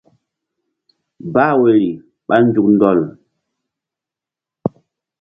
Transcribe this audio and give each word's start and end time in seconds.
Bah 1.33 1.51
woyri 1.59 1.89
ɓa 2.27 2.35
nzuk 2.45 2.67
ɗɔl. 2.79 2.99